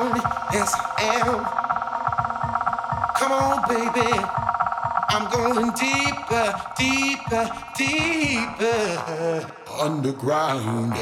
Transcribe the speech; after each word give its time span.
down. 0.00 0.16
Yes, 0.52 0.74
I 0.74 1.02
am. 1.20 1.44
Come 3.18 3.32
on, 3.32 3.68
baby. 3.68 4.12
I'm 5.12 5.28
going 5.30 5.70
deeper, 5.74 6.54
deeper, 6.78 7.50
deeper. 7.76 9.46
Underground. 9.80 10.94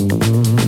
Mm-hmm. 0.00 0.59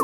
you. 0.00 0.03